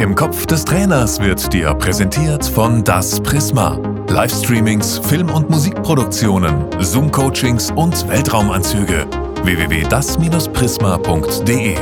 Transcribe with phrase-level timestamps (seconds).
[0.00, 3.78] Im Kopf des Trainers wird dir präsentiert von Das Prisma.
[4.08, 9.06] Livestreamings, Film- und Musikproduktionen, Zoom-Coachings und Weltraumanzüge.
[9.42, 11.76] www.das-prisma.de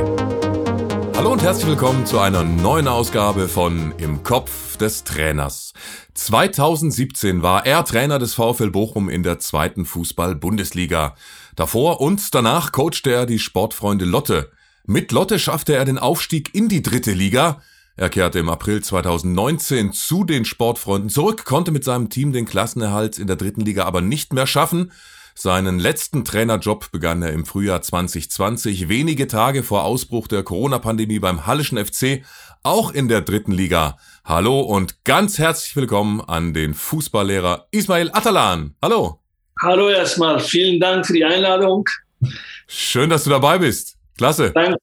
[1.17, 5.73] Hallo und herzlich willkommen zu einer neuen Ausgabe von Im Kopf des Trainers.
[6.14, 11.14] 2017 war er Trainer des VfL Bochum in der zweiten Fußball-Bundesliga.
[11.55, 14.50] Davor und danach coachte er die Sportfreunde Lotte.
[14.87, 17.62] Mit Lotte schaffte er den Aufstieg in die dritte Liga–
[17.99, 23.18] er kehrte im April 2019 zu den Sportfreunden zurück, konnte mit seinem Team den Klassenerhalt
[23.18, 24.93] in der dritten Liga aber nicht mehr schaffen.
[25.35, 31.45] Seinen letzten Trainerjob begann er im Frühjahr 2020, wenige Tage vor Ausbruch der Corona-Pandemie beim
[31.45, 32.25] Hallischen FC,
[32.62, 33.98] auch in der dritten Liga.
[34.25, 38.77] Hallo und ganz herzlich willkommen an den Fußballlehrer Ismail Atalan.
[38.80, 39.19] Hallo.
[39.61, 41.84] Hallo erstmal, vielen Dank für die Einladung.
[42.69, 43.97] Schön, dass du dabei bist.
[44.17, 44.53] Klasse.
[44.53, 44.78] Danke,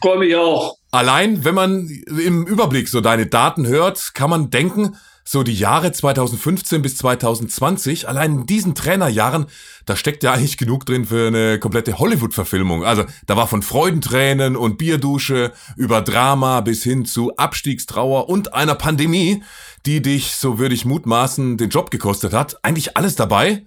[0.00, 0.76] freue mich auch.
[0.94, 5.90] Allein, wenn man im Überblick so deine Daten hört, kann man denken, so die Jahre
[5.90, 9.46] 2015 bis 2020, allein in diesen Trainerjahren,
[9.86, 12.84] da steckt ja eigentlich genug drin für eine komplette Hollywood-Verfilmung.
[12.84, 18.76] Also da war von Freudentränen und Bierdusche über Drama bis hin zu Abstiegstrauer und einer
[18.76, 19.42] Pandemie,
[19.86, 22.62] die dich, so würde ich mutmaßen, den Job gekostet hat.
[22.62, 23.64] Eigentlich alles dabei.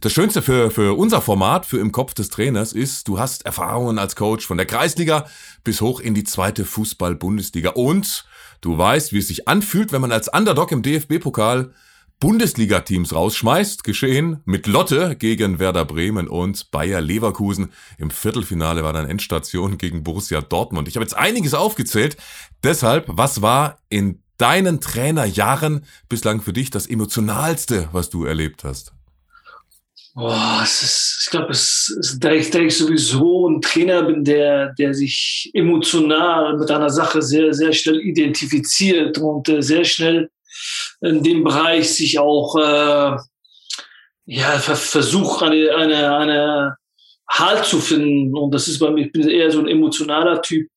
[0.00, 3.98] Das Schönste für, für unser Format, für im Kopf des Trainers, ist, du hast Erfahrungen
[3.98, 5.26] als Coach von der Kreisliga
[5.62, 7.72] bis hoch in die zweite Fußball-Bundesliga.
[7.72, 8.24] Und
[8.62, 11.74] du weißt, wie es sich anfühlt, wenn man als Underdog im DFB-Pokal
[12.18, 13.84] Bundesliga-Teams rausschmeißt.
[13.84, 17.70] Geschehen mit Lotte gegen Werder Bremen und Bayer Leverkusen.
[17.98, 20.88] Im Viertelfinale war dann Endstation gegen Borussia Dortmund.
[20.88, 22.16] Ich habe jetzt einiges aufgezählt.
[22.64, 28.94] Deshalb, was war in deinen Trainerjahren bislang für dich das Emotionalste, was du erlebt hast?
[30.14, 34.24] Boah, es ist, ich glaube, es ist, da ich, da ich sowieso ein Trainer bin,
[34.24, 40.28] der, der sich emotional mit einer Sache sehr, sehr schnell identifiziert und äh, sehr schnell
[41.00, 43.16] in dem Bereich sich auch äh,
[44.26, 46.76] ja, versucht, eine, eine, eine
[47.28, 48.36] Halt zu finden.
[48.36, 50.68] Und das ist bei mir, ich bin eher so ein emotionaler Typ.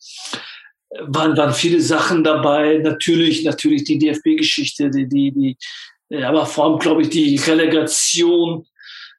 [1.08, 2.78] Waren, waren viele Sachen dabei.
[2.78, 8.66] Natürlich, natürlich die DFB-Geschichte, die, die, die, aber vor allem, glaube ich, die Relegation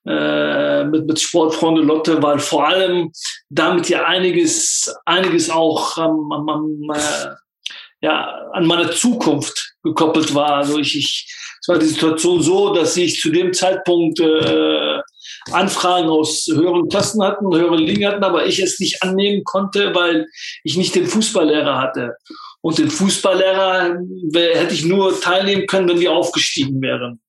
[0.06, 3.10] äh, mit, mit Sportfreunde Lotte, weil vor allem
[3.48, 7.28] damit ja einiges, einiges auch ähm, am, am, äh,
[8.03, 10.56] ja, an meine Zukunft gekoppelt war.
[10.56, 15.00] Also ich, ich, es war die Situation so, dass ich zu dem Zeitpunkt äh,
[15.50, 20.26] Anfragen aus höheren Klassen hatten, höheren Ligen hatten, aber ich es nicht annehmen konnte, weil
[20.62, 22.14] ich nicht den Fußballlehrer hatte.
[22.60, 23.98] Und den Fußballlehrer
[24.34, 27.20] hätte ich nur teilnehmen können, wenn wir aufgestiegen wären.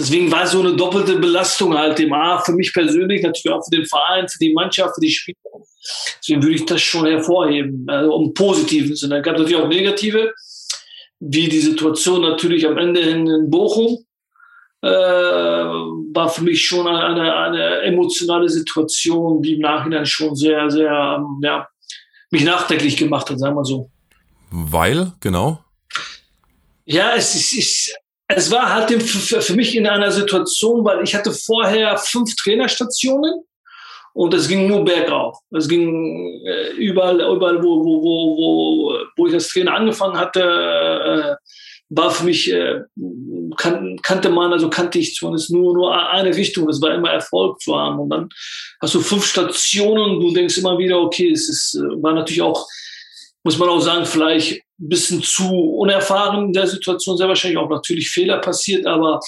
[0.00, 3.76] Deswegen war so eine doppelte Belastung halt dem A für mich persönlich, natürlich auch für
[3.76, 5.36] den Verein, für die Mannschaft, für die Spieler.
[6.18, 9.18] Deswegen würde ich das schon hervorheben, also um positiven Sinne.
[9.18, 10.32] Es gab natürlich auch negative,
[11.18, 13.98] wie die Situation natürlich am Ende in, Bochum.
[14.82, 21.18] Äh, war für mich schon eine, eine emotionale Situation, die im Nachhinein schon sehr, sehr,
[21.18, 21.68] ähm, ja,
[22.30, 23.90] mich nachdenklich gemacht hat, sagen wir so.
[24.50, 25.62] Weil, genau?
[26.86, 27.99] Ja, es ist, ist
[28.36, 33.42] es war halt für mich in einer Situation, weil ich hatte vorher fünf Trainerstationen
[34.12, 35.38] und es ging nur bergauf.
[35.50, 40.40] Es ging äh, überall, überall wo, wo, wo, wo, wo ich als Trainer angefangen hatte,
[40.40, 41.36] äh,
[41.92, 42.82] war für mich, äh,
[43.56, 46.68] kan kannte man, also kannte ich zumindest nur, nur eine Richtung.
[46.68, 47.98] Es war immer Erfolg zu haben.
[47.98, 48.28] Und dann
[48.80, 52.66] hast du fünf Stationen und du denkst immer wieder, okay, es ist, war natürlich auch,
[53.42, 57.68] muss man auch sagen, vielleicht ein bisschen zu unerfahren in der Situation, sehr wahrscheinlich auch
[57.68, 59.20] natürlich Fehler passiert, aber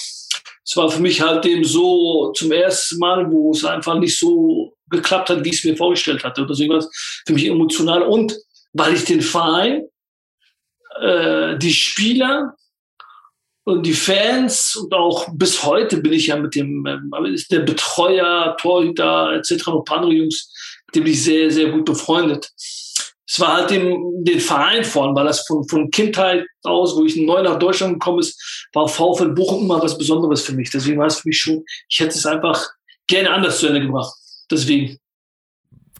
[0.65, 4.73] es war für mich halt eben so zum ersten Mal, wo es einfach nicht so
[4.89, 6.45] geklappt hat, wie ich es mir vorgestellt hatte.
[6.47, 8.03] Deswegen war es für mich emotional.
[8.03, 8.35] Und
[8.71, 9.83] weil ich den Verein,
[11.01, 12.55] äh, die Spieler
[13.65, 16.97] und die Fans und auch bis heute bin ich ja mit dem, äh,
[17.51, 19.67] der Betreuer, Torhüter etc.
[19.67, 20.49] und ein paar andere Jungs,
[20.87, 22.51] mit dem ich sehr, sehr gut befreundet
[23.25, 27.15] es war halt den, den Verein von, weil das von, von Kindheit aus, wo ich
[27.15, 30.69] neu nach Deutschland gekommen ist, war VfL Bochum immer was Besonderes für mich.
[30.69, 32.67] Deswegen war es für mich schon, ich hätte es einfach
[33.07, 34.13] gerne anders zu Ende gebracht.
[34.51, 34.97] Deswegen.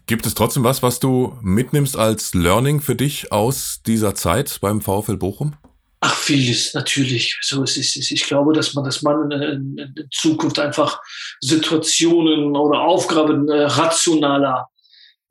[0.06, 4.82] Gibt es trotzdem was, was du mitnimmst als Learning für dich aus dieser Zeit beim
[4.82, 5.56] VfL Bochum?
[6.02, 7.40] Ach, vieles, natürlich.
[7.42, 8.12] So ist es.
[8.12, 11.00] Ich glaube, dass man, dass man in, in Zukunft einfach
[11.40, 14.68] Situationen oder Aufgaben äh, rationaler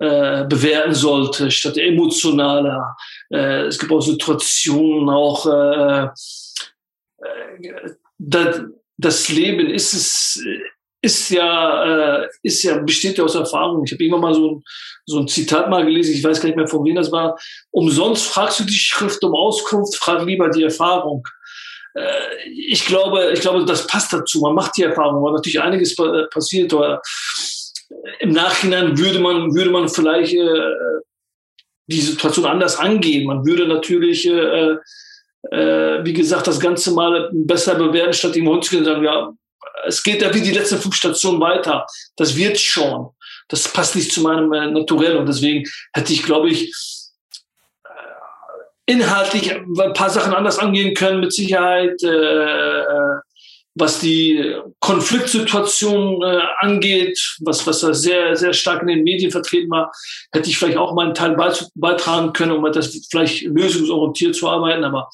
[0.03, 2.97] äh, bewerten sollte, statt emotionaler.
[3.31, 6.09] Äh, es gibt auch Situationen, auch äh,
[7.23, 7.85] äh
[8.19, 8.63] das,
[8.97, 10.45] das Leben ist es,
[11.03, 13.85] ist ja, äh, ist ja, besteht ja aus Erfahrung.
[13.85, 14.65] Ich habe immer mal so ein,
[15.07, 17.39] so ein Zitat mal gelesen, ich weiß gar nicht mehr von wem das war.
[17.71, 21.25] Umsonst fragst du die Schrift um Auskunft, frag lieber die Erfahrung.
[21.95, 24.41] Äh, ich glaube, ich glaube, das passt dazu.
[24.41, 25.95] Man macht die Erfahrung, weil natürlich einiges
[26.33, 27.01] passiert oder
[28.21, 30.73] im Nachhinein würde man, würde man vielleicht äh,
[31.87, 33.27] die Situation anders angehen.
[33.27, 34.77] Man würde natürlich, äh,
[35.51, 39.33] äh, wie gesagt, das Ganze mal besser bewerten, statt ihm zu sagen, ja,
[39.85, 41.87] es geht ja wie die letzten fünf Stationen weiter.
[42.17, 43.11] Das wird schon.
[43.49, 45.17] Das passt nicht zu meinem äh, Naturell.
[45.17, 46.73] Und deswegen hätte ich, glaube ich,
[47.85, 52.03] äh, inhaltlich ein paar Sachen anders angehen können, mit Sicherheit.
[52.03, 53.19] Äh, äh
[53.75, 59.71] was die Konfliktsituation äh, angeht, was, was da sehr, sehr stark in den Medien vertreten
[59.71, 59.91] war,
[60.31, 61.37] hätte ich vielleicht auch meinen Teil
[61.75, 64.85] beitragen können, um das vielleicht lösungsorientiert zu arbeiten.
[64.85, 65.09] Aber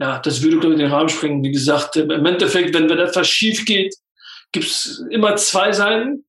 [0.00, 1.42] ja, das würde, glaube ich, den Rahmen springen.
[1.42, 3.94] Wie gesagt, im Endeffekt, wenn, wenn etwas schief geht,
[4.52, 6.24] gibt es immer zwei Seiten.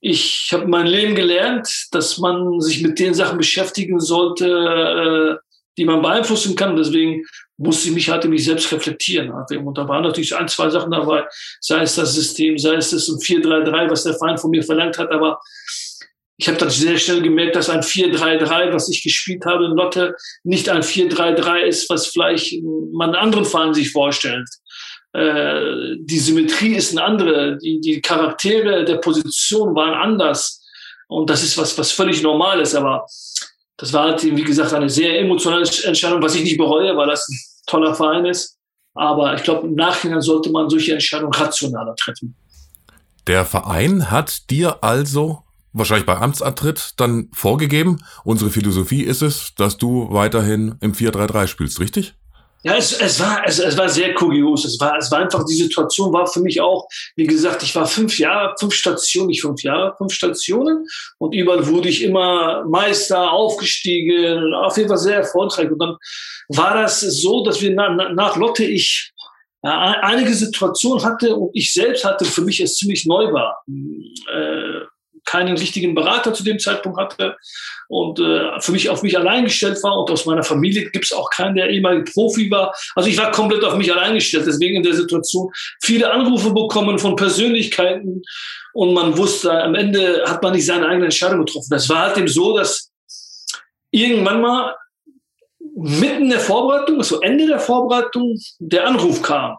[0.00, 5.84] Ich habe mein Leben gelernt, dass man sich mit den Sachen beschäftigen sollte, äh, die
[5.84, 6.76] man beeinflussen kann.
[6.76, 7.24] Deswegen
[7.56, 9.30] musste ich mich halt in mich selbst reflektieren.
[9.30, 11.24] Und da waren natürlich ein, zwei Sachen dabei,
[11.60, 15.10] sei es das System, sei es das 4-3-3, was der Feind von mir verlangt hat,
[15.10, 15.38] aber
[16.40, 20.16] ich habe dann sehr schnell gemerkt, dass ein 4-3-3, was ich gespielt habe in Lotte,
[20.42, 22.62] nicht ein 4-3-3 ist, was vielleicht
[22.94, 24.48] man anderen Verein sich vorstellt.
[25.12, 30.64] Äh, die Symmetrie ist eine andere, die, die Charaktere der Position waren anders.
[31.08, 33.04] Und das ist was, was völlig normal ist, aber
[33.80, 37.26] das war halt, wie gesagt, eine sehr emotionale Entscheidung, was ich nicht bereue, weil das
[37.28, 38.58] ein toller Verein ist.
[38.94, 42.36] Aber ich glaube, im Nachhinein sollte man solche Entscheidungen rationaler treffen.
[43.26, 48.02] Der Verein hat dir also wahrscheinlich bei Amtsantritt dann vorgegeben.
[48.24, 52.14] Unsere Philosophie ist es, dass du weiterhin im 4-3-3 spielst, richtig?
[52.62, 54.64] Ja, es, es, war, es, es war sehr kurios.
[54.66, 56.86] Es war, es war einfach, die Situation war für mich auch,
[57.16, 60.86] wie gesagt, ich war fünf Jahre, fünf Stationen, nicht fünf Jahre, fünf Stationen.
[61.18, 65.70] Und überall wurde ich immer Meister, aufgestiegen, auf jeden Fall sehr erfolgreich.
[65.70, 65.96] Und dann
[66.48, 69.12] war das so, dass wir nach, nach Lotte ich
[69.62, 73.62] ja, einige Situationen hatte und ich selbst hatte, für mich es ziemlich neu war.
[73.68, 74.86] Äh,
[75.30, 77.36] keinen richtigen Berater zu dem Zeitpunkt hatte
[77.88, 81.12] und äh, für mich auf mich allein gestellt war und aus meiner Familie gibt es
[81.12, 82.74] auch keinen, der ehemalige Profi war.
[82.94, 85.50] Also ich war komplett auf mich allein gestellt, deswegen in der Situation
[85.82, 88.22] viele Anrufe bekommen von Persönlichkeiten
[88.72, 91.68] und man wusste, am Ende hat man nicht seine eigene Entscheidung getroffen.
[91.70, 92.90] Das war halt eben so, dass
[93.90, 94.74] irgendwann mal
[95.76, 99.56] mitten der Vorbereitung, so Ende der Vorbereitung, der Anruf kam.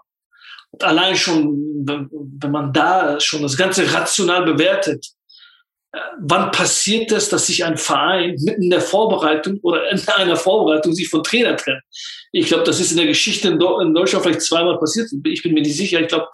[0.72, 5.06] Und allein schon, wenn man da schon das Ganze rational bewertet,
[6.20, 10.94] wann passiert es, dass sich ein Verein mitten in der Vorbereitung oder in einer Vorbereitung
[10.94, 11.82] sich von Trainer trennt?
[12.32, 15.10] Ich glaube, das ist in der Geschichte in, Deutschland vielleicht zweimal passiert.
[15.26, 16.00] Ich bin mir nicht sicher.
[16.00, 16.28] Ich glaube,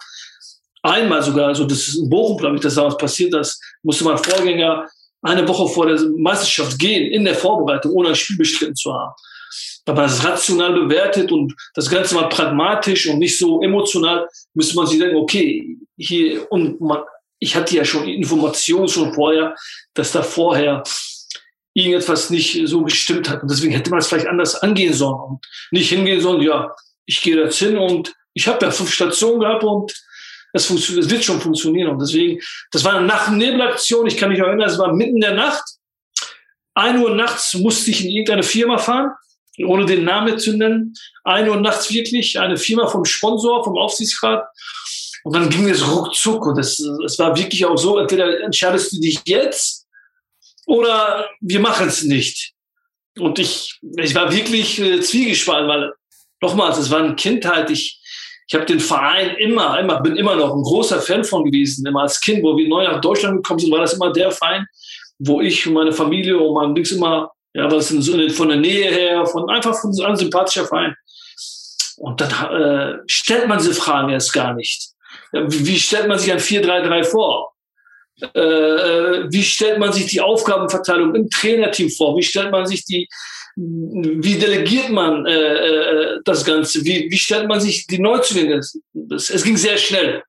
[0.82, 4.18] einmal sogar, also das ist in Bochum, glaube ich, dass damals passiert, das musste mein
[4.18, 4.86] Vorgänger
[5.22, 9.14] eine Woche vor der Meisterschaft gehen, in der Vorbereitung, ohne ein Spiel bestritten zu haben.
[9.84, 14.76] Wenn man das rational bewertet und das Ganze mal pragmatisch und nicht so emotional, müsste
[14.76, 17.00] man sich denken, okay, hier, und man,
[17.38, 19.54] ich hatte ja schon Informationen schon vorher,
[19.94, 20.82] dass da vorher
[21.74, 23.42] irgendetwas nicht so gestimmt hat.
[23.42, 26.74] Und deswegen hätte man es vielleicht anders angehen sollen und nicht hingehen sollen, ja,
[27.06, 29.92] ich gehe jetzt hin und ich habe ja fünf Stationen gehabt und
[30.52, 31.90] es, es wird schon funktionieren.
[31.90, 32.40] Und deswegen,
[32.70, 34.06] das war eine Nacht-Nebel-Aktion.
[34.06, 35.62] Ich kann mich erinnern, es war mitten in der Nacht.
[36.74, 39.10] Ein Uhr nachts musste ich in irgendeine Firma fahren,
[39.66, 40.94] ohne den Namen zu nennen.
[41.24, 44.44] Ein Uhr nachts wirklich, eine Firma vom Sponsor, vom Aufsichtsrat.
[45.24, 49.00] Und dann ging es ruckzuck und es, es war wirklich auch so, entweder entscheidest du
[49.00, 49.86] dich jetzt
[50.66, 52.52] oder wir machen es nicht.
[53.18, 55.92] Und ich, ich war wirklich äh, zwiegespalten, weil
[56.40, 57.70] nochmals, es war eine Kindheit.
[57.70, 58.00] Ich,
[58.46, 61.86] ich habe den Verein immer, immer, bin immer noch ein großer Fan von gewesen.
[61.86, 64.66] Immer als Kind, wo wir neu nach Deutschland gekommen sind, war das immer der Verein,
[65.18, 69.26] wo ich und meine Familie und mein Dings immer, ja, was von der Nähe her,
[69.26, 70.94] von einfach von so einem sympathischer Verein.
[71.96, 74.90] Und dann äh, stellt man diese Fragen erst gar nicht.
[75.32, 77.52] Wie stellt man sich ein 4-3-3 vor?
[78.20, 82.16] Äh, äh, wie stellt man sich die Aufgabenverteilung im Trainerteam vor?
[82.16, 83.08] Wie stellt man sich die,
[83.54, 86.84] wie delegiert man äh, das Ganze?
[86.84, 88.60] Wie, wie stellt man sich die Neuzugänge?
[89.14, 90.22] Es, ging sehr schnell.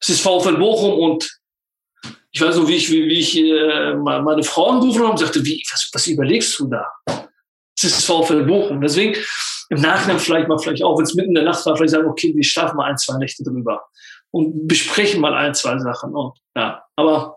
[0.00, 1.30] Es ist VfL Bochum und
[2.30, 3.34] ich weiß noch, wie ich, wie, wie ich
[3.96, 6.86] meine Frau angerufen habe und sagte, wie, was, was überlegst du da?
[7.76, 8.80] Es ist VfL Bochum.
[8.80, 9.16] Deswegen
[9.70, 12.08] im Nachhinein vielleicht mal, vielleicht auch, wenn es mitten in der Nacht war, vielleicht sagen,
[12.08, 13.82] okay, wir schlafen mal ein, zwei Nächte drüber
[14.30, 16.14] und besprechen mal ein, zwei Sachen.
[16.14, 17.36] Und, ja, aber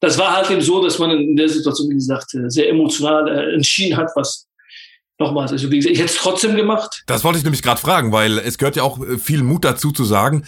[0.00, 3.54] das war halt eben so, dass man in der Situation, wie gesagt, sehr emotional äh,
[3.54, 4.48] entschieden hat, was
[5.18, 7.04] nochmals, also wie gesagt, ich hätte es trotzdem gemacht.
[7.06, 9.92] Das wollte ich nämlich gerade fragen, weil es gehört ja auch äh, viel Mut dazu
[9.92, 10.44] zu sagen,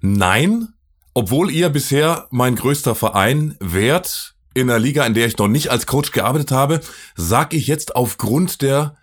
[0.00, 0.68] nein,
[1.14, 5.70] obwohl ihr bisher mein größter Verein wärt, in einer Liga, in der ich noch nicht
[5.70, 6.80] als Coach gearbeitet habe,
[7.14, 8.96] sag ich jetzt aufgrund der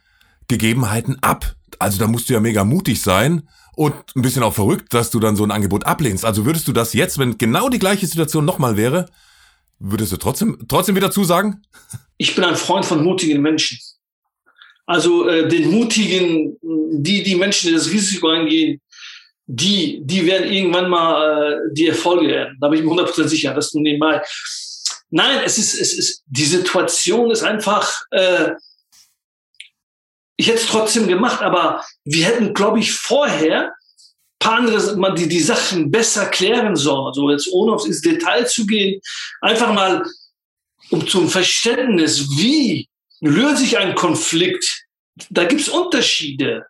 [0.47, 1.55] Gegebenheiten ab.
[1.79, 5.19] Also da musst du ja mega mutig sein und ein bisschen auch verrückt, dass du
[5.19, 6.25] dann so ein Angebot ablehnst.
[6.25, 9.07] Also würdest du das jetzt, wenn genau die gleiche Situation nochmal wäre,
[9.79, 11.65] würdest du trotzdem, trotzdem wieder zusagen?
[12.17, 13.77] Ich bin ein Freund von mutigen Menschen.
[14.85, 18.81] Also äh, den mutigen, die, die Menschen, die das Risiko eingehen,
[19.47, 22.57] die, die werden irgendwann mal äh, die Erfolge werden.
[22.61, 24.21] Da bin ich mir 100% sicher, dass du nebenbei.
[25.09, 28.51] Nein, es ist, es ist, die Situation ist einfach, äh,
[30.37, 33.73] ich hätte es trotzdem gemacht, aber wir hätten, glaube ich, vorher
[34.39, 37.07] paar andere, man die, die Sachen besser klären sollen.
[37.07, 39.01] Also jetzt ohne ins Detail zu gehen,
[39.41, 40.03] einfach mal
[40.91, 42.87] um zum Verständnis, wie
[43.21, 44.85] löse ich einen Konflikt?
[45.29, 46.65] Da gibt es Unterschiede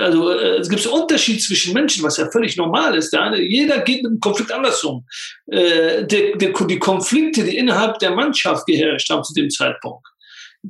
[0.00, 3.14] also äh, es gibt Unterschied zwischen Menschen, was ja völlig normal ist.
[3.14, 5.06] Eine, jeder geht mit dem Konflikt anders um.
[5.46, 10.06] Äh, der, der, die Konflikte, die innerhalb der Mannschaft geherrscht haben zu dem Zeitpunkt,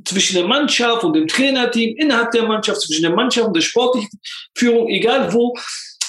[0.05, 4.19] zwischen der Mannschaft und dem Trainerteam, innerhalb der Mannschaft, zwischen der Mannschaft und der sportlichen
[4.55, 5.55] Führung, egal wo,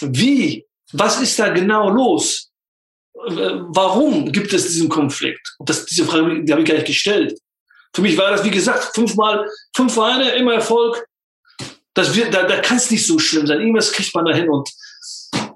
[0.00, 2.50] wie, was ist da genau los?
[3.26, 5.56] Äh, warum gibt es diesen Konflikt?
[5.60, 7.38] Das, diese Frage, die habe ich gar nicht gestellt.
[7.94, 11.06] Für mich war das, wie gesagt, fünfmal, fünf Vereine, immer Erfolg,
[11.94, 13.60] das wird, da, da kann es nicht so schlimm sein.
[13.60, 14.68] Irgendwas kriegt man da hin und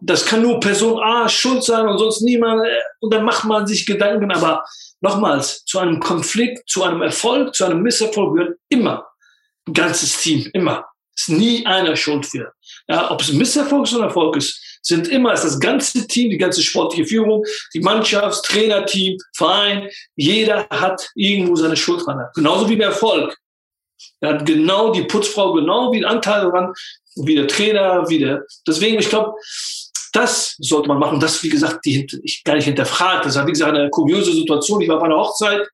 [0.00, 2.64] das kann nur Person A schuld sein und sonst niemand.
[2.64, 4.30] Äh, und dann macht man sich Gedanken.
[4.30, 4.64] Aber
[5.00, 9.06] nochmals, zu einem Konflikt, zu einem Erfolg, zu einem Misserfolg gehört immer
[9.66, 10.48] ein ganzes Team.
[10.52, 10.86] Immer.
[11.16, 12.52] Ist nie einer schuld für.
[12.88, 16.30] Ja, ob es ein Misserfolg oder ein Erfolg ist, sind immer ist das ganze Team,
[16.30, 19.88] die ganze sportliche Führung, die Mannschaft, Trainerteam, Verein.
[20.16, 22.24] Jeder hat irgendwo seine Schuld dran.
[22.34, 23.36] Genauso wie beim Erfolg.
[24.20, 26.72] Er hat genau die Putzfrau, genau wie ein Anteil daran,
[27.16, 28.44] wie der Trainer, wie der.
[28.66, 29.34] Deswegen, ich glaube,
[30.12, 31.20] das sollte man machen.
[31.20, 33.26] Das, wie gesagt, die ich gar nicht hinterfragt.
[33.26, 34.80] Das war, wie gesagt, eine kuriose Situation.
[34.80, 35.68] Ich war bei einer Hochzeit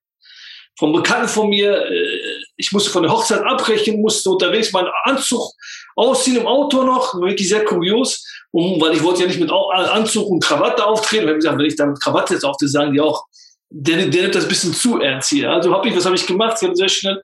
[0.78, 1.86] vom Bekannten von mir.
[1.86, 5.52] Äh, ich musste von der Hochzeit abbrechen, musste unterwegs meinen Anzug
[5.96, 7.14] ausziehen im Auto noch.
[7.20, 8.24] Wirklich sehr kurios.
[8.50, 11.24] Und, weil ich wollte ja nicht mit Anzug und Krawatte auftreten.
[11.24, 13.24] Ich habe gesagt, wenn ich da mit Krawatte jetzt auftrete, sagen die auch,
[13.70, 15.50] der, der nimmt das ein bisschen zu ernst hier.
[15.50, 16.58] Also habe ich, was habe ich gemacht?
[16.60, 17.20] Ich habe sehr schnell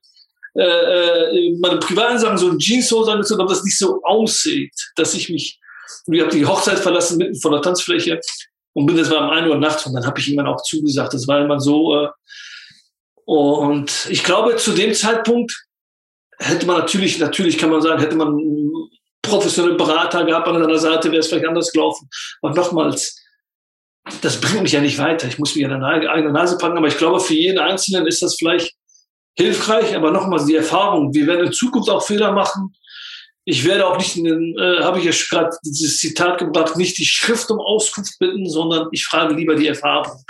[0.57, 5.15] äh, äh, meine privaten Sachen, so ein Jeanshose angezogen, damit das nicht so aussieht, dass
[5.15, 5.61] ich mich,
[6.07, 8.21] ich habe die Hochzeit verlassen mitten vor der Tanzfläche
[8.73, 10.63] und bin das war um 1 Uhr nachts und dann habe ich ihm dann auch
[10.63, 11.15] zugesagt.
[11.15, 11.95] Das war immer so.
[11.95, 12.09] Äh,
[13.25, 15.67] und ich glaube, zu dem Zeitpunkt
[16.39, 18.73] hätte man natürlich, natürlich kann man sagen, hätte man einen
[19.23, 22.09] professionellen Berater gehabt an seiner Seite, wäre es vielleicht anders gelaufen.
[22.41, 23.17] Und nochmals,
[24.23, 25.29] das bringt mich ja nicht weiter.
[25.29, 28.23] Ich muss mich an der eigene Nase packen, aber ich glaube, für jeden Einzelnen ist
[28.23, 28.75] das vielleicht
[29.37, 32.75] hilfreich, aber nochmals die Erfahrung, wir werden in Zukunft auch Fehler machen.
[33.51, 37.51] Ich werde auch nicht, äh, habe ich ja gerade dieses Zitat gebracht, nicht die Schrift
[37.51, 40.23] um Auskunft bitten, sondern ich frage lieber die Erfahrung.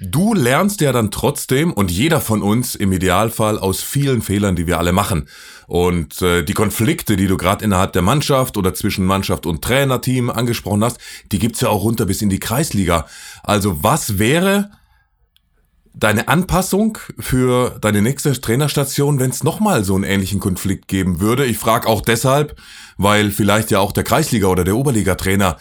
[0.00, 4.66] Du lernst ja dann trotzdem und jeder von uns im Idealfall aus vielen Fehlern, die
[4.66, 5.28] wir alle machen.
[5.68, 10.28] Und äh, die Konflikte, die du gerade innerhalb der Mannschaft oder zwischen Mannschaft und Trainerteam
[10.28, 10.98] angesprochen hast,
[11.30, 13.06] die gibt's ja auch runter bis in die Kreisliga.
[13.44, 14.72] Also was wäre,
[15.94, 21.46] deine Anpassung für deine nächste Trainerstation, wenn es nochmal so einen ähnlichen Konflikt geben würde?
[21.46, 22.60] Ich frage auch deshalb,
[22.98, 25.56] weil vielleicht ja auch der Kreisliga- oder der Oberliga-Trainer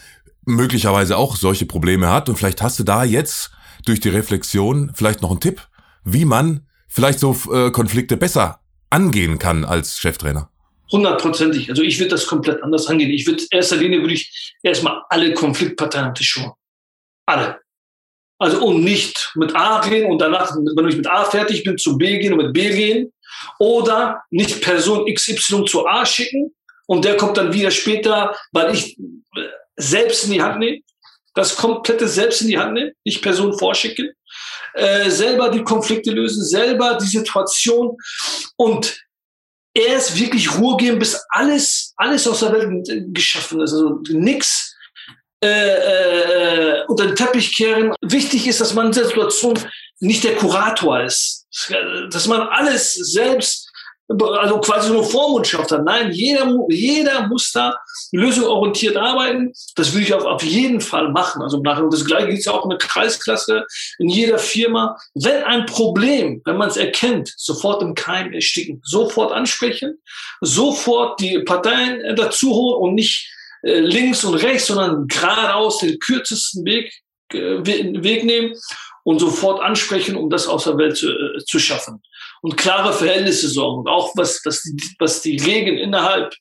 [0.46, 3.52] möglicherweise auch solche Probleme hat und vielleicht hast du da jetzt
[3.86, 5.62] durch die Reflexion vielleicht noch einen Tipp,
[6.04, 8.60] wie man vielleicht so äh, Konflikte besser
[8.90, 10.50] angehen kann als Cheftrainer.
[10.92, 11.70] Hundertprozentig.
[11.70, 13.10] Also ich würde das komplett anders angehen.
[13.10, 16.52] Ich würde erster Linie würde ich erstmal alle Konfliktparteien am Tisch holen.
[17.26, 17.63] Alle.
[18.44, 21.98] Also und nicht mit A gehen und danach, wenn ich mit A fertig bin, zu
[21.98, 23.14] B gehen und mit B gehen.
[23.58, 26.54] Oder nicht Person XY zu A schicken
[26.86, 28.98] und der kommt dann wieder später, weil ich
[29.78, 30.82] selbst in die Hand nehme.
[31.36, 34.12] Das komplette selbst in die Hand nehme, nicht Person vorschicken.
[34.74, 37.96] Äh, selber die Konflikte lösen, selber die Situation
[38.58, 39.00] und
[39.74, 43.72] erst wirklich Ruhe geben, bis alles, alles aus der Welt geschaffen ist.
[43.72, 44.73] Also nichts
[45.44, 47.94] äh, äh, unter den Teppich kehren.
[48.02, 49.60] Wichtig ist, dass man in der Situation
[50.00, 51.46] nicht der Kurator ist.
[52.12, 53.70] Dass man alles selbst,
[54.10, 55.84] also quasi nur Vormundschaft hat.
[55.84, 57.76] Nein, jeder, jeder muss da
[58.12, 59.52] lösungsorientiert arbeiten.
[59.76, 61.42] Das würde ich auf, auf jeden Fall machen.
[61.42, 63.66] Also nachher, das gleiche gibt es auch in der Kreisklasse,
[64.00, 64.98] in jeder Firma.
[65.14, 70.00] Wenn ein Problem, wenn man es erkennt, sofort im Keim ersticken, sofort ansprechen,
[70.42, 73.30] sofort die Parteien dazu holen und nicht
[73.64, 76.94] äh, links und rechts, sondern geradeaus den kürzesten Weg,
[77.34, 78.54] äh, Weg nehmen
[79.04, 82.02] und sofort ansprechen, um das aus der Welt zu, äh, zu schaffen.
[82.42, 83.80] Und klare Verhältnisse sorgen.
[83.80, 86.34] Und auch was, was, die, was die Regeln innerhalb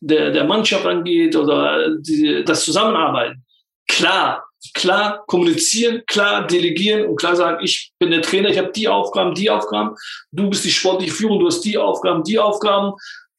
[0.00, 3.44] der, der Mannschaft angeht oder die, das Zusammenarbeiten.
[3.86, 8.88] Klar, klar kommunizieren, klar delegieren und klar sagen, ich bin der Trainer, ich habe die
[8.88, 9.94] Aufgaben, die Aufgaben,
[10.32, 12.94] du bist die sportliche Führung, du hast die Aufgaben, die Aufgaben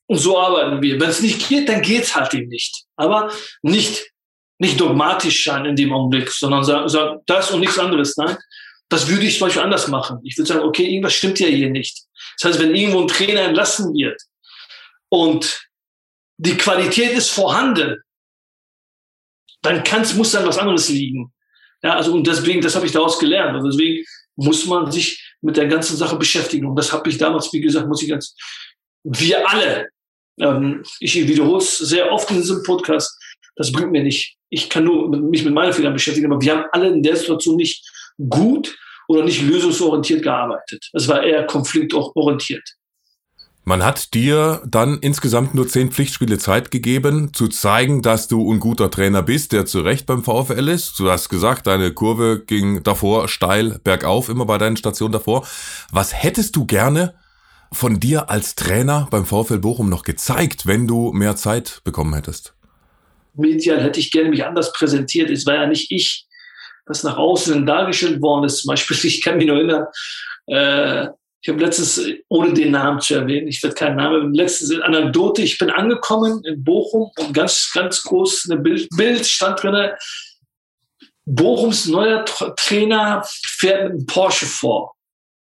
[0.07, 0.99] und so arbeiten wir.
[0.99, 2.85] Wenn es nicht geht, dann geht's halt eben nicht.
[2.95, 3.31] Aber
[3.61, 4.11] nicht,
[4.59, 8.15] nicht dogmatisch sein in dem Augenblick, sondern sagen, sagen das und nichts anderes.
[8.17, 8.37] Nein,
[8.89, 10.19] das würde ich zum Beispiel anders machen.
[10.23, 12.03] Ich würde sagen, okay, irgendwas stimmt ja hier nicht.
[12.37, 14.21] Das heißt, wenn irgendwo ein Trainer entlassen wird
[15.09, 15.67] und
[16.37, 18.01] die Qualität ist vorhanden,
[19.61, 21.33] dann kann's, muss dann was anderes liegen.
[21.81, 23.57] Ja, also und deswegen, das habe ich daraus gelernt.
[23.57, 26.67] Und deswegen muss man sich mit der ganzen Sache beschäftigen.
[26.67, 28.35] Und das habe ich damals, wie gesagt, muss ich ganz,
[29.03, 29.89] wir alle,
[30.39, 33.17] ähm, ich wiederhole es sehr oft in diesem Podcast,
[33.55, 34.37] das bringt mir nicht.
[34.49, 37.55] Ich kann nur mich mit meinen Fehlern beschäftigen, aber wir haben alle in der Situation
[37.55, 37.89] nicht
[38.29, 38.75] gut
[39.07, 40.89] oder nicht lösungsorientiert gearbeitet.
[40.93, 42.63] Es war eher konfliktorientiert.
[43.67, 48.59] Man hat dir dann insgesamt nur zehn Pflichtspiele Zeit gegeben, zu zeigen, dass du ein
[48.59, 50.99] guter Trainer bist, der zu Recht beim VfL ist.
[50.99, 55.47] Du hast gesagt, deine Kurve ging davor steil bergauf, immer bei deinen Stationen davor.
[55.91, 57.15] Was hättest du gerne
[57.75, 62.55] von dir als Trainer beim VfL Bochum noch gezeigt, wenn du mehr Zeit bekommen hättest?
[63.33, 65.29] Medial hätte ich gerne mich anders präsentiert.
[65.29, 66.25] Es war ja nicht ich,
[66.85, 68.59] was nach außen dargestellt worden ist.
[68.59, 69.85] Zum Beispiel, ich kann mich noch erinnern,
[70.47, 71.07] äh,
[71.41, 75.59] ich habe letztens, ohne den Namen zu erwähnen, ich werde keinen Namen, letztens Anekdote, ich
[75.59, 79.91] bin angekommen in Bochum und ganz, ganz groß eine Bild, Bild stand drin,
[81.25, 84.94] Bochums neuer Trainer fährt mit einem Porsche vor.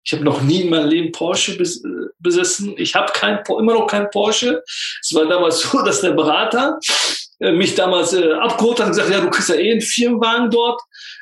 [0.09, 1.83] Ich habe noch nie in meinem Leben Porsche bes
[2.17, 2.73] besessen.
[2.77, 4.63] Ich habe kein, immer noch kein Porsche.
[5.01, 6.79] Es war damals so, dass der Berater
[7.39, 10.49] äh, mich damals äh, abgeholt hat und gesagt, ja, du kriegst ja eh einen Firmenwagen
[10.49, 10.81] dort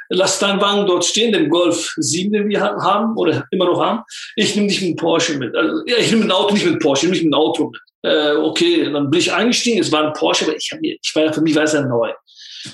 [0.10, 4.04] lass deinen Wagen dort stehen, den Golf 7, den wir haben oder immer noch haben.
[4.38, 5.54] Ich nehme dich mit dem Porsche mit.
[5.54, 7.72] Also, ja, ich nehme ein Auto nicht mit Porsche, ich nehme mich mit dem Auto
[7.72, 7.82] mit.
[8.04, 11.34] Äh, okay, dann bin ich eingestiegen, es war ein Porsche, aber ich, hab ich war
[11.34, 12.14] für mich war es ja neu.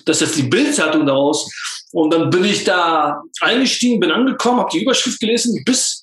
[0.05, 1.49] Das ist die Bildzeitung daraus.
[1.91, 5.61] Und dann bin ich da eingestiegen, bin angekommen, habe die Überschrift gelesen.
[5.65, 6.02] Bis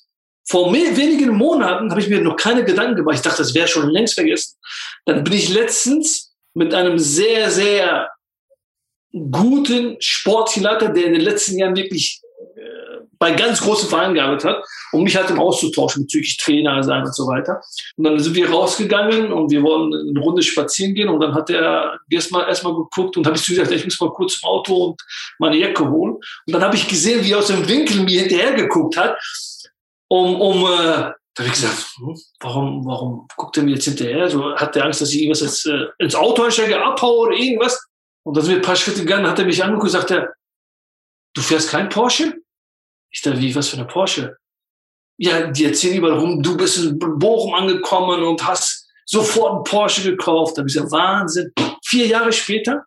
[0.51, 3.15] vor wenigen Monaten habe ich mir noch keine Gedanken gemacht.
[3.15, 4.57] Ich dachte, das wäre schon längst vergessen.
[5.05, 8.09] Dann bin ich letztens mit einem sehr, sehr
[9.13, 12.19] guten Sportleiter, der in den letzten Jahren wirklich
[12.57, 17.05] äh, bei ganz großen Vereinen gearbeitet hat, um mich halt im auszutauschen bezüglich Trainer sein
[17.05, 17.61] und so weiter.
[17.95, 21.49] Und dann sind wir rausgegangen und wir wollen eine Runde spazieren gehen und dann hat
[21.49, 24.75] er erstmal erstmal geguckt und habe ich zu gesagt, ich muss mal kurz im Auto
[24.87, 25.01] und
[25.39, 26.15] meine Jacke holen.
[26.15, 29.15] Und dann habe ich gesehen, wie er aus dem Winkel mir hinterher geguckt hat,
[30.11, 31.95] um, um äh, da habe ich gesagt,
[32.41, 34.29] warum, warum guckt er mir jetzt hinterher?
[34.29, 37.81] So, hat der Angst, dass ich irgendwas jetzt, äh, ins Auto einsteige, abhaue oder irgendwas?
[38.23, 40.33] Und dann sind wir ein paar Schritte gegangen, hat er mich angeguckt und sagte,
[41.33, 42.33] du fährst kein Porsche?
[43.09, 44.35] Ich dachte, wie, was für eine Porsche?
[45.17, 50.03] Ja, die erzählen überall rum, du bist in Bochum angekommen und hast sofort einen Porsche
[50.03, 50.57] gekauft.
[50.57, 51.53] Da habe ich gesagt, Wahnsinn.
[51.85, 52.83] Vier Jahre später,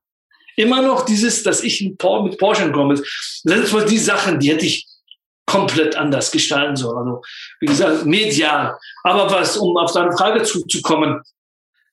[0.57, 3.05] immer noch dieses, dass ich mit Porsche gekommen bin.
[3.45, 4.87] Das sind die Sachen, die hätte ich
[5.47, 6.99] komplett anders gestalten sollen.
[6.99, 7.23] Also,
[7.61, 8.77] wie gesagt, medial.
[9.03, 11.21] Aber was, um auf deine Frage zurückzukommen,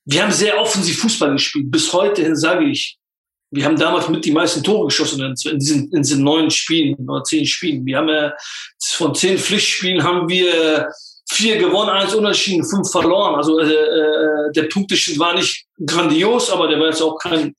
[0.04, 1.70] wir haben sehr offensiv Fußball gespielt.
[1.70, 2.98] Bis heute sage ich,
[3.52, 7.22] wir haben damals mit die meisten Tore geschossen in diesen, in diesen neun Spielen oder
[7.22, 7.84] zehn Spielen.
[7.84, 8.32] Wir haben ja
[8.94, 10.88] von zehn Pflichtspielen haben wir
[11.30, 13.34] vier gewonnen, eins unentschieden, fünf verloren.
[13.34, 17.54] Also äh, äh, der Punkteschnitt war nicht grandios, aber der war jetzt auch kein,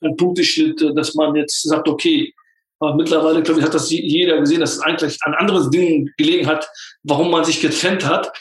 [0.00, 2.32] kein Punkteschnitt, äh, dass man jetzt sagt, okay,
[2.80, 6.46] aber mittlerweile, glaube ich, hat das jeder gesehen, dass es eigentlich an anderen Dingen gelegen
[6.46, 6.68] hat,
[7.02, 8.32] warum man sich getrennt hat.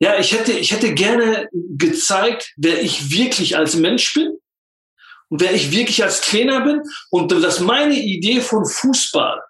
[0.00, 4.38] Ja, ich hätte, ich hätte gerne gezeigt, wer ich wirklich als Mensch bin
[5.28, 9.40] und wer ich wirklich als Trainer bin und dass meine Idee von Fußball,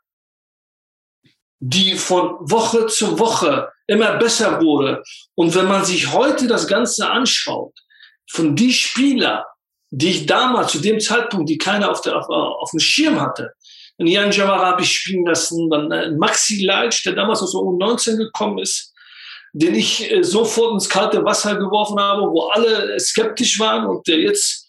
[1.61, 5.03] die von Woche zu Woche immer besser wurde.
[5.35, 7.75] Und wenn man sich heute das Ganze anschaut,
[8.31, 9.47] von die Spieler,
[9.91, 13.55] die ich damals zu dem Zeitpunkt, die keiner auf, der, auf, auf dem Schirm hatte,
[14.07, 18.17] Jan Jamara habe ich spielen lassen, dann äh, Maxi Leitsch, der damals aus der U19
[18.17, 18.95] gekommen ist,
[19.53, 24.19] den ich äh, sofort ins kalte Wasser geworfen habe, wo alle skeptisch waren und der
[24.19, 24.69] jetzt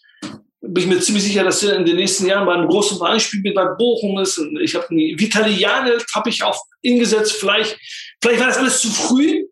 [0.62, 3.18] bin ich mir ziemlich sicher, dass er in den nächsten Jahren bei einem großen Verein
[3.18, 4.38] spielt, bei Bochum ist.
[4.38, 7.32] Und ich habe Vitali Janelt habe ich auch ingesetzt.
[7.32, 7.78] Vielleicht,
[8.22, 9.46] vielleicht war das alles zu früh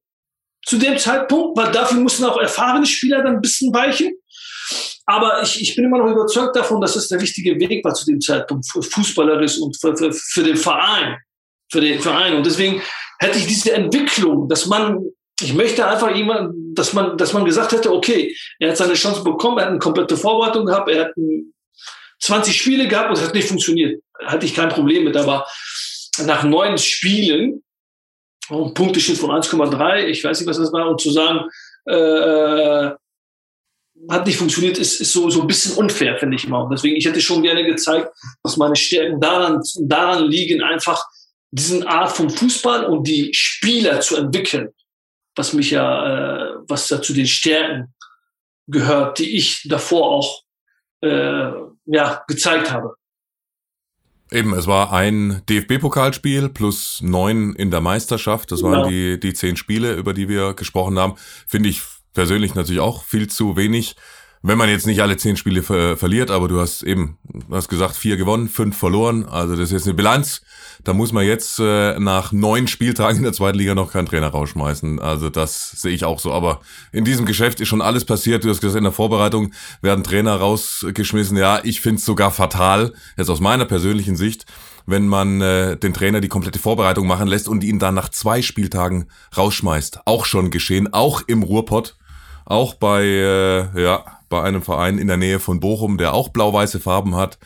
[0.67, 4.13] zu dem Zeitpunkt, weil dafür mussten auch erfahrene Spieler dann ein bisschen weichen.
[5.09, 8.05] Aber ich, ich bin immer noch überzeugt davon, dass es der richtige Weg war zu
[8.05, 11.17] dem Zeitpunkt, für fußballerisch und für, für, für den Verein.
[11.73, 12.35] Für den Verein.
[12.35, 12.83] Und deswegen
[13.19, 15.01] hätte ich diese Entwicklung, dass man
[15.41, 19.23] ich möchte einfach jemand, dass man, dass man gesagt hätte, okay, er hat seine Chance
[19.23, 21.13] bekommen, er hat eine komplette Vorbereitung gehabt, er hat
[22.21, 24.03] 20 Spiele gehabt und es hat nicht funktioniert.
[24.25, 25.47] Hatte ich kein Problem mit, aber
[26.27, 27.63] nach neun Spielen,
[28.51, 31.49] ein Punkteschnitt von 1,3, ich weiß nicht, was das war, und zu sagen,
[31.87, 32.91] äh,
[34.09, 36.63] hat nicht funktioniert, ist, ist so, so ein bisschen unfair, finde ich mal.
[36.63, 38.11] Und deswegen, ich hätte schon gerne gezeigt,
[38.43, 41.05] dass meine Stärken daran, daran liegen, einfach
[41.51, 44.69] diesen Art vom Fußball und die Spieler zu entwickeln,
[45.35, 47.95] was mich ja, äh, was da zu den Stärken
[48.67, 50.43] gehört, die ich davor auch
[51.01, 51.51] äh,
[51.87, 52.95] ja, gezeigt habe.
[54.31, 58.53] Eben, es war ein DFB-Pokalspiel plus neun in der Meisterschaft.
[58.53, 58.89] Das waren ja.
[58.89, 61.15] die, die zehn Spiele, über die wir gesprochen haben.
[61.47, 61.81] Finde ich
[62.19, 63.95] persönlich natürlich auch viel zu wenig.
[64.43, 67.69] Wenn man jetzt nicht alle zehn Spiele ver verliert, aber du hast eben, du hast
[67.69, 69.25] gesagt, vier gewonnen, fünf verloren.
[69.25, 70.43] Also das ist jetzt eine Bilanz.
[70.83, 74.31] Da muss man jetzt äh, nach neun Spieltagen in der zweiten Liga noch keinen Trainer
[74.31, 74.99] rausschmeißen.
[74.99, 76.33] Also das sehe ich auch so.
[76.33, 78.43] Aber in diesem Geschäft ist schon alles passiert.
[78.43, 81.37] Du hast gesagt, in der Vorbereitung werden Trainer rausgeschmissen.
[81.37, 84.45] Ja, ich finde es sogar fatal, jetzt aus meiner persönlichen Sicht,
[84.87, 88.43] wenn man äh, den Trainer die komplette Vorbereitung machen lässt und ihn dann nach zwei
[88.43, 90.01] Spieltagen rausschmeißt.
[90.05, 91.95] Auch schon geschehen, auch im Ruhrpott.
[92.49, 96.81] Auch bei, äh, ja, bei einem Verein in der Nähe von Bochum, der auch blau-weiße
[96.81, 97.39] Farben hat,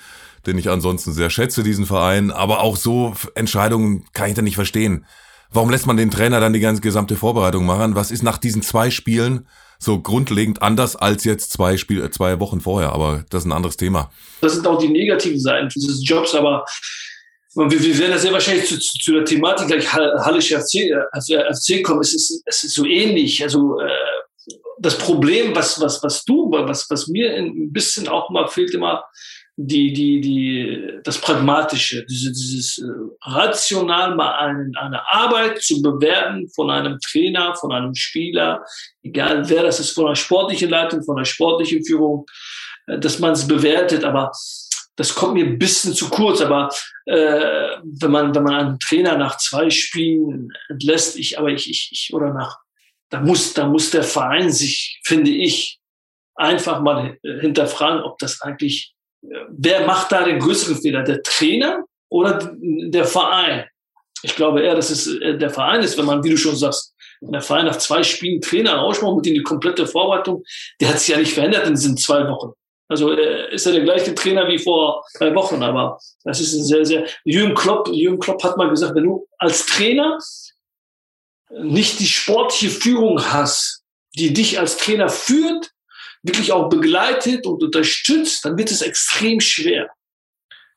[0.46, 2.30] den ich ansonsten sehr schätze, diesen Verein.
[2.30, 5.04] Aber auch so Entscheidungen kann ich da nicht verstehen.
[5.50, 7.96] Warum lässt man den Trainer dann die ganze gesamte Vorbereitung machen?
[7.96, 9.48] Was ist nach diesen zwei Spielen
[9.80, 12.92] so grundlegend anders als jetzt zwei Spiel, zwei Wochen vorher?
[12.92, 14.12] Aber das ist ein anderes Thema.
[14.40, 16.64] Das sind auch die negativen Seiten dieses Jobs, aber
[17.56, 21.34] wir, wir werden ja sehr wahrscheinlich zu, zu, zu der Thematik gleich Hallische FC, also
[21.34, 22.02] FC kommen.
[22.02, 23.42] Es ist, es ist so ähnlich.
[23.42, 23.88] Also äh,
[24.78, 29.04] das Problem, was, was, was du, was, was mir ein bisschen auch mal fehlt immer,
[29.56, 32.90] die, die, die, das Pragmatische, dieses, dieses äh,
[33.22, 38.64] rational mal ein, eine Arbeit zu bewerten von einem Trainer, von einem Spieler,
[39.02, 42.24] egal wer das ist, von einer sportlichen Leitung, von einer sportlichen Führung,
[42.86, 44.32] äh, dass man es bewertet, aber
[44.96, 46.70] das kommt mir ein bisschen zu kurz, aber
[47.06, 51.88] äh, wenn man wenn man einen Trainer nach zwei Spielen entlässt, ich aber ich ich,
[51.92, 52.58] ich oder nach
[53.12, 55.78] da muss, da muss der Verein sich, finde ich,
[56.34, 62.56] einfach mal hinterfragen, ob das eigentlich, wer macht da den größeren Fehler, der Trainer oder
[62.58, 63.66] der Verein?
[64.22, 66.94] Ich glaube eher, dass es äh, der Verein ist, wenn man, wie du schon sagst,
[67.20, 70.42] wenn der Verein nach zwei Spielen Trainer rausmacht mit in die komplette Vorbereitung,
[70.80, 72.52] der hat sich ja nicht verändert in diesen zwei Wochen.
[72.88, 76.64] Also äh, ist er der gleiche Trainer wie vor drei Wochen, aber das ist ein
[76.64, 77.06] sehr, sehr.
[77.24, 80.18] Jürgen Klopp, Jürgen Klopp hat mal gesagt, wenn du als Trainer
[81.60, 83.82] nicht die sportliche Führung hast,
[84.16, 85.70] die dich als Trainer führt,
[86.22, 89.90] wirklich auch begleitet und unterstützt, dann wird es extrem schwer.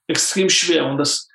[0.07, 0.85] Extrem schwer.
[0.85, 1.27] Und das,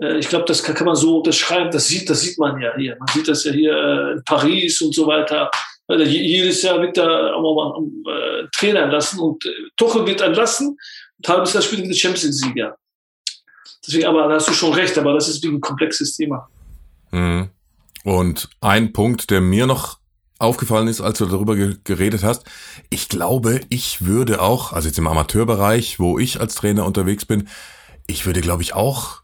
[0.00, 1.70] äh, ich glaube, das kann, kann, man so unterschreiben.
[1.70, 2.96] Das sieht, das sieht man ja hier.
[2.98, 5.50] Man sieht das ja hier äh, in Paris und so weiter.
[5.86, 7.74] Also jedes Jahr wird da mal
[8.06, 10.78] äh, Trainer entlassen und äh, Tuchel wird entlassen
[11.18, 12.76] und halbes Jahr später wird Champions League-Sieger.
[13.84, 16.48] Deswegen, aber da hast du schon recht, aber das ist ein komplexes Thema.
[17.10, 17.50] Mhm.
[18.04, 19.98] Und ein Punkt, der mir noch
[20.38, 22.44] aufgefallen ist, als du darüber geredet hast,
[22.88, 27.48] ich glaube, ich würde auch, also jetzt im Amateurbereich, wo ich als Trainer unterwegs bin,
[28.06, 29.20] ich würde, glaube ich, auch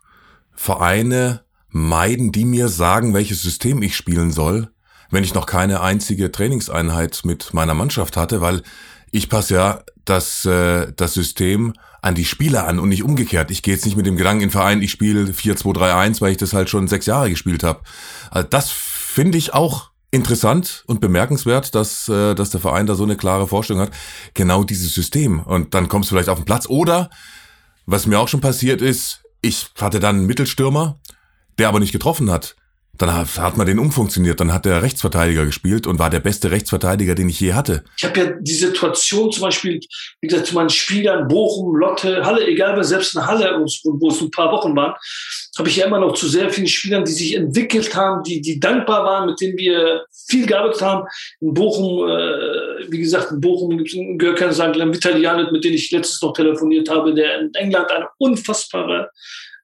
[0.52, 4.70] Vereine meiden, die mir sagen, welches System ich spielen soll,
[5.10, 8.62] wenn ich noch keine einzige Trainingseinheit mit meiner Mannschaft hatte, weil
[9.10, 13.50] ich passe ja das, äh, das System an die Spieler an und nicht umgekehrt.
[13.50, 16.36] Ich gehe jetzt nicht mit dem Gedanken in den Verein, ich spiele 4-2-3-1, weil ich
[16.36, 17.80] das halt schon sechs Jahre gespielt habe.
[18.30, 23.04] Also das finde ich auch interessant und bemerkenswert, dass, äh, dass der Verein da so
[23.04, 23.92] eine klare Vorstellung hat.
[24.34, 25.40] Genau dieses System.
[25.40, 26.68] Und dann kommst du vielleicht auf den Platz.
[26.68, 27.10] Oder,
[27.86, 30.98] was mir auch schon passiert ist, ich hatte dann einen Mittelstürmer,
[31.58, 32.56] der aber nicht getroffen hat.
[32.98, 37.14] Dann hat, man den umfunktioniert, dann hat der Rechtsverteidiger gespielt und war der beste Rechtsverteidiger,
[37.14, 37.84] den ich je hatte.
[37.96, 39.80] Ich habe ja die Situation zum Beispiel,
[40.20, 44.30] wie gesagt, zu meinen Spielern, Bochum, Lotte, Halle, egal, selbst in Halle, wo es ein
[44.30, 44.94] paar Wochen waren,
[45.58, 48.60] habe ich ja immer noch zu sehr vielen Spielern, die sich entwickelt haben, die, die
[48.60, 51.06] dankbar waren, mit denen wir viel gearbeitet haben.
[51.40, 55.90] In Bochum, äh, wie gesagt, in Bochum gibt es Görkan Sangler, Vitalianet, mit dem ich
[55.90, 59.10] letztes noch telefoniert habe, der in England eine unfassbare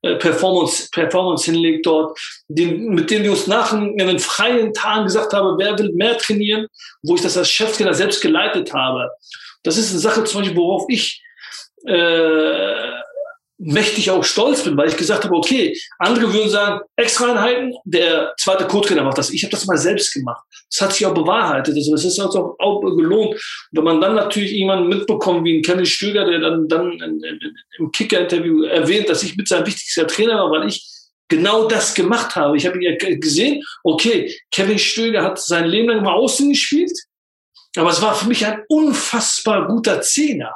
[0.03, 5.33] Performance, Performance hinlegt dort, den, mit dem wir uns nach in den freien Tagen gesagt
[5.33, 6.67] haben, wer will mehr trainieren,
[7.03, 9.11] wo ich das als Cheftrainer selbst geleitet habe.
[9.63, 11.23] Das ist eine Sache zum Beispiel, worauf ich
[11.87, 13.03] äh,
[13.63, 18.67] mächtig auch stolz bin, weil ich gesagt habe, okay, andere würden sagen, Extra-Einheiten, der zweite
[18.67, 19.31] Co-Trainer macht das.
[19.31, 20.43] Ich habe das mal selbst gemacht.
[20.71, 21.77] Das hat sich auch bewahrheitet.
[21.77, 23.41] Also das ist auch, auch gelohnt.
[23.71, 27.23] wenn man dann natürlich jemanden mitbekommt, wie ein Kevin Stöger, der dann, dann
[27.79, 30.85] im Kicker-Interview erwähnt, dass ich mit seinem wichtigster Trainer war, weil ich
[31.29, 32.57] genau das gemacht habe.
[32.57, 36.93] Ich habe ja gesehen, okay, Kevin Stöger hat sein Leben lang mal außen gespielt,
[37.77, 40.53] aber es war für mich ein unfassbar guter Zehner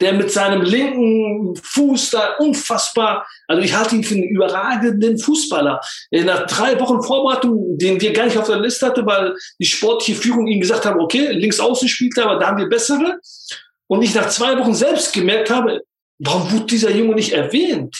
[0.00, 5.80] der mit seinem linken Fuß da unfassbar, also ich halte ihn für einen überragenden Fußballer.
[6.12, 10.20] Nach drei Wochen Vorbereitung, den wir gar nicht auf der Liste hatten, weil die sportliche
[10.20, 13.18] Führung ihm gesagt haben, okay, links außen spielt er, aber da haben wir bessere.
[13.88, 15.82] Und ich nach zwei Wochen selbst gemerkt habe,
[16.18, 17.96] warum wurde dieser Junge nicht erwähnt?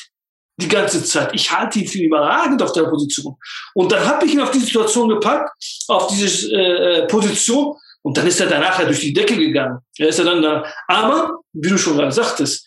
[0.61, 1.30] Die ganze Zeit.
[1.34, 3.37] Ich halte ihn für überragend auf der Position.
[3.74, 5.52] Und dann habe ich ihn auf die Situation gepackt,
[5.87, 7.76] auf diese äh, Position.
[8.09, 9.81] Und dann ist er danach durch die Decke gegangen.
[9.99, 10.64] Er ist dann da.
[10.87, 12.66] Aber, wie du schon gerade sagtest,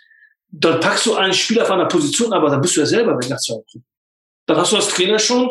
[0.49, 3.27] dann packst du einen Spieler auf einer Position, aber dann bist du ja selber weg
[3.27, 3.55] nach zwei.
[4.45, 5.49] Dann hast du als Trainer schon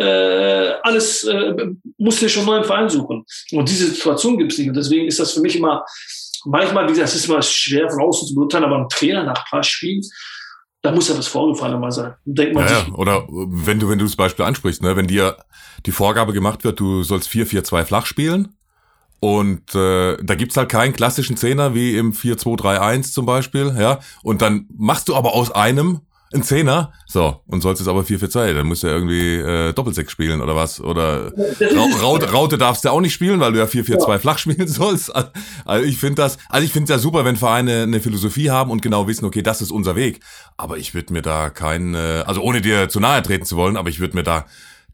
[0.00, 1.56] äh, alles, äh,
[1.96, 3.24] musst dir schon einen neuen Verein suchen.
[3.50, 4.68] Und diese Situation gibt es nicht.
[4.68, 5.84] Und deswegen ist das für mich immer,
[6.44, 9.38] manchmal, wie gesagt, es ist immer schwer von außen zu beurteilen, aber ein Trainer nach
[9.38, 10.02] ein paar Spielen,
[10.82, 12.14] da muss ja was vorgefallen mal sein.
[12.24, 15.36] Denkt man ja, sich, oder wenn du, wenn du das Beispiel ansprichst, ne, wenn dir
[15.84, 18.54] die Vorgabe gemacht wird, du sollst 4-4-2 flach spielen,
[19.20, 23.98] und äh, da gibt's halt keinen klassischen Zehner wie im 4-2-3-1 zum Beispiel, ja.
[24.22, 26.00] Und dann machst du aber aus einem
[26.32, 29.36] ein Zehner, so, und sollst es aber 4 für 2, dann musst du ja irgendwie
[29.36, 30.80] äh, Doppelsechs spielen oder was.
[30.80, 34.18] Oder Ra Raute, Raute darfst du auch nicht spielen, weil du ja 4 4 2
[34.18, 35.10] flach spielen sollst.
[35.64, 38.70] Also ich finde das, also ich finde es ja super, wenn Vereine eine Philosophie haben
[38.70, 40.20] und genau wissen, okay, das ist unser Weg.
[40.58, 43.78] Aber ich würde mir da kein, äh, also ohne dir zu nahe treten zu wollen,
[43.78, 44.44] aber ich würde mir da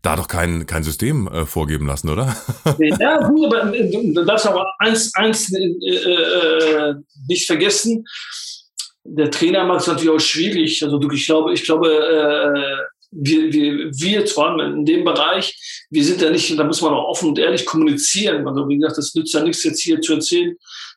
[0.05, 2.37] da doch kein, kein System äh, vorgeben lassen, oder?
[2.79, 6.95] ja, gut, aber äh, du darfst aber eins, eins äh, äh,
[7.29, 8.05] nicht vergessen
[9.05, 10.83] der Trainer macht es natürlich auch schwierig.
[10.83, 16.05] Also du, ich glaube, ich glaube, äh, wir, wir, wir zwar in dem Bereich, wir
[16.05, 18.47] sind ja nicht, da muss man auch offen und ehrlich kommunizieren.
[18.49, 20.57] Also wie gesagt, das nützt ja nichts jetzt hier zu erzählen.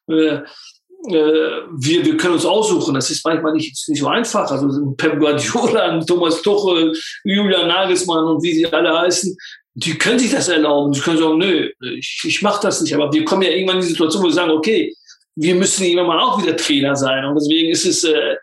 [0.10, 0.44] Äh, äh,
[1.06, 2.94] wir, wir können uns aussuchen.
[2.94, 4.50] Das ist manchmal nicht, nicht so einfach.
[4.50, 9.36] Also Pep Guardiola, Thomas Tuchel, Julian Nagelsmann und wie sie alle heißen,
[9.76, 10.94] die können sich das erlauben.
[10.94, 12.96] Sie können sagen, nö, ich, ich mache das nicht.
[12.96, 14.94] Aber wir kommen ja irgendwann in die Situation, wo wir sagen, okay,
[15.36, 17.24] wir müssen irgendwann mal auch wieder Trainer sein.
[17.26, 18.36] Und deswegen ist es äh,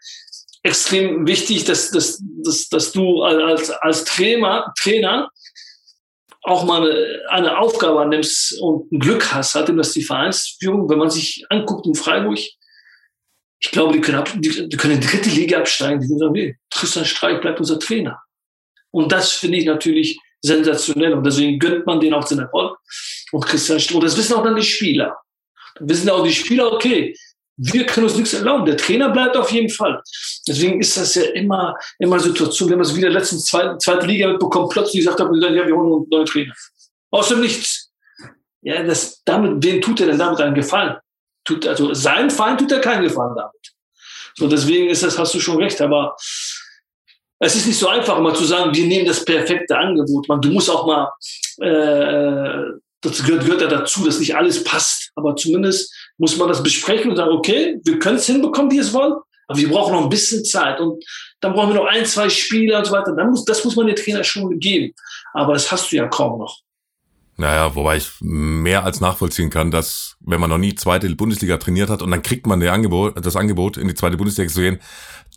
[0.62, 5.28] extrem wichtig, dass, dass, dass, dass du als, als Trainer, Trainer
[6.44, 6.86] auch mal
[7.28, 11.86] eine, Aufgabe annimmst und ein Glück hast, hat, dass die Vereinsführung, wenn man sich anguckt
[11.86, 16.00] in Freiburg, ich glaube, die können, ab, die, die können in die dritte Liga absteigen.
[16.00, 18.20] Die sagen, nee, Tristan Streich bleibt unser Trainer.
[18.90, 21.14] Und das finde ich natürlich sensationell.
[21.14, 22.78] Und deswegen gönnt man den auch den Erfolg.
[23.32, 25.16] Und Christian Streich, das wissen auch dann die Spieler.
[25.76, 27.16] Dann wissen auch die Spieler, okay,
[27.56, 28.66] wir können uns nichts erlauben.
[28.66, 30.02] Der Trainer bleibt auf jeden Fall.
[30.46, 32.68] Deswegen ist das ja immer, immer Situation.
[32.68, 35.92] Wir haben es wieder letztens zweite, zweite Liga mitbekommen, plötzlich sagt er, ja, wir holen
[35.92, 36.54] einen neuen Trainer.
[37.10, 37.92] Aus dem Nichts.
[38.62, 40.96] Ja, das, damit, wen tut er denn damit einen Gefallen?
[41.44, 43.74] Tut, also, sein Feind tut er keinen Gefallen damit.
[44.36, 46.16] So, deswegen ist das, hast du schon recht, aber
[47.38, 50.28] es ist nicht so einfach, immer zu sagen, wir nehmen das perfekte Angebot.
[50.28, 51.12] Man, du musst auch mal,
[51.60, 52.72] äh,
[53.04, 55.10] das gehört, gehört ja dazu, dass nicht alles passt.
[55.14, 58.92] Aber zumindest muss man das besprechen und sagen, okay, wir können es hinbekommen, wie es
[58.92, 59.14] wollen,
[59.46, 60.80] aber wir brauchen noch ein bisschen Zeit.
[60.80, 61.04] Und
[61.40, 63.14] dann brauchen wir noch ein, zwei Spiele und so weiter.
[63.14, 64.94] Dann muss, das muss man den Trainer schon geben.
[65.32, 66.60] Aber das hast du ja kaum noch.
[67.36, 71.90] Naja, wobei ich mehr als nachvollziehen kann, dass wenn man noch nie zweite Bundesliga trainiert
[71.90, 74.78] hat und dann kriegt man Angebot, das Angebot, in die zweite Bundesliga zu gehen,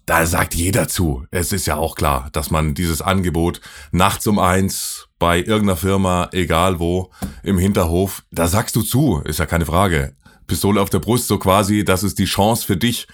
[0.07, 1.25] da sagt jeder zu.
[1.31, 3.59] Es ist ja auch klar, dass man dieses Angebot
[3.91, 7.11] nachts um eins bei irgendeiner Firma, egal wo,
[7.43, 10.15] im Hinterhof, da sagst du zu, ist ja keine Frage.
[10.47, 13.07] Pistole auf der Brust, so quasi, das ist die Chance für dich,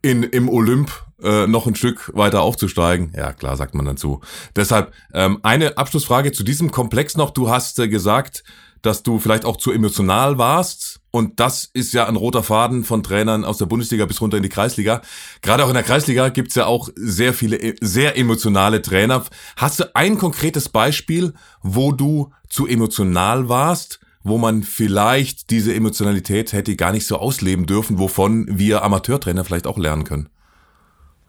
[0.00, 0.90] in, im Olymp
[1.22, 3.12] äh, noch ein Stück weiter aufzusteigen.
[3.14, 4.22] Ja, klar, sagt man dann zu.
[4.56, 7.30] Deshalb ähm, eine Abschlussfrage zu diesem Komplex noch.
[7.30, 8.42] Du hast äh, gesagt,
[8.82, 11.00] dass du vielleicht auch zu emotional warst.
[11.10, 14.42] Und das ist ja ein roter Faden von Trainern aus der Bundesliga bis runter in
[14.42, 15.02] die Kreisliga.
[15.42, 19.24] Gerade auch in der Kreisliga gibt's ja auch sehr viele, äh, sehr emotionale Trainer.
[19.56, 24.00] Hast du ein konkretes Beispiel, wo du zu emotional warst?
[24.24, 29.66] wo man vielleicht diese Emotionalität hätte gar nicht so ausleben dürfen, wovon wir Amateurtrainer vielleicht
[29.66, 30.28] auch lernen können?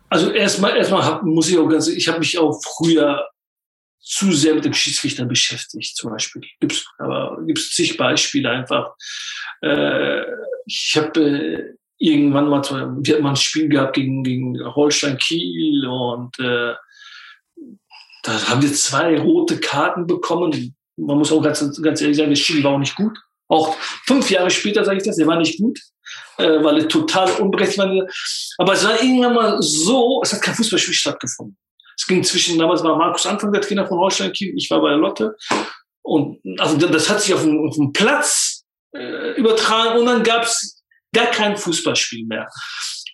[0.09, 3.27] Also erstmal, erstmal muss ich auch ganz, ich habe mich auch früher
[3.99, 6.41] zu sehr mit dem Schiedsrichter beschäftigt, zum Beispiel.
[6.59, 8.95] Gibt's, aber gibt's zig Beispiele einfach.
[9.62, 10.21] Äh,
[10.65, 15.85] ich habe äh, irgendwann mal, wir hatten mal ein Spiel gehabt gegen, gegen Holstein Kiel
[15.85, 16.73] und äh,
[18.23, 22.39] da haben wir zwei rote Karten bekommen man muss auch ganz, ganz ehrlich sagen, das
[22.39, 23.17] Spiel war auch nicht gut.
[23.47, 25.79] Auch fünf Jahre später sage ich das, der war nicht gut,
[26.38, 28.07] äh, weil er total unberechtigt war.
[28.57, 31.57] Aber es war irgendwann mal so, es hat kein Fußballspiel stattgefunden.
[31.99, 34.91] Es ging zwischen, damals war Markus Anfang der Trainer von Holstein Kiel, ich war bei
[34.91, 35.35] Lotte.
[36.01, 38.63] Und also das hat sich auf dem, auf dem Platz
[38.95, 40.81] äh, übertragen und dann gab es
[41.13, 42.47] gar kein Fußballspiel mehr.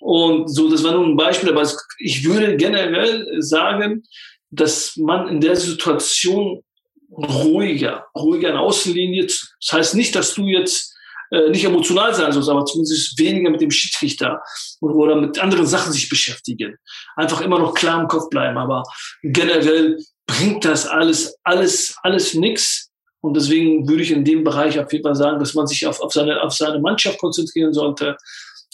[0.01, 1.67] Und so, das war nur ein Beispiel, aber
[1.97, 4.03] ich würde generell sagen,
[4.51, 6.61] dass man in der Situation
[7.09, 9.25] ruhiger, ruhiger in Außenlinie.
[9.25, 10.94] Das heißt nicht, dass du jetzt
[11.31, 14.41] äh, nicht emotional sein sollst, aber zumindest weniger mit dem Schiedsrichter
[14.81, 16.77] oder mit anderen Sachen sich beschäftigen.
[17.15, 18.57] Einfach immer noch klar im Kopf bleiben.
[18.57, 18.83] Aber
[19.23, 22.89] generell bringt das alles, alles, alles nix.
[23.21, 25.99] Und deswegen würde ich in dem Bereich auf jeden Fall sagen, dass man sich auf,
[25.99, 28.17] auf, seine, auf seine Mannschaft konzentrieren sollte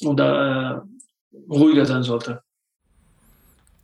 [0.01, 0.81] und da äh,
[1.49, 2.41] ruhiger sein sollte.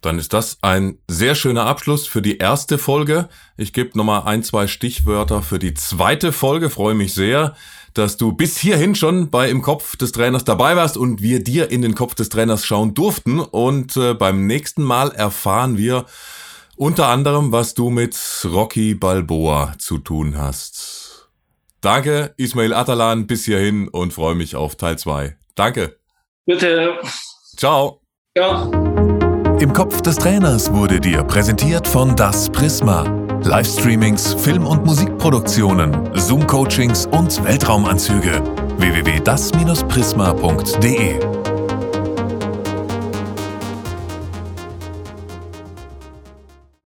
[0.02, 3.30] Dann ist das ein sehr schöner Abschluss für die erste Folge.
[3.58, 6.70] Ich gebe nochmal ein, zwei Stichwörter für die zweite Folge.
[6.70, 7.56] Freue mich sehr,
[7.94, 11.72] dass du bis hierhin schon bei Im Kopf des Trainers dabei warst und wir dir
[11.72, 13.40] in den Kopf des Trainers schauen durften.
[13.40, 16.06] Und äh, beim nächsten Mal erfahren wir
[16.76, 21.30] unter anderem, was du mit Rocky Balboa zu tun hast.
[21.82, 25.38] Danke, Ismail Atalan, bis hierhin und freue mich auf Teil 2.
[25.56, 25.98] Danke.
[26.46, 27.00] Bitte.
[27.56, 28.02] Ciao.
[28.36, 28.87] Ja.
[29.60, 33.06] Im Kopf des Trainers wurde dir präsentiert von Das Prisma.
[33.43, 38.43] Livestreamings, Film- und Musikproduktionen, Zoom-Coachings und Weltraumanzüge.
[38.78, 41.57] www.das-prisma.de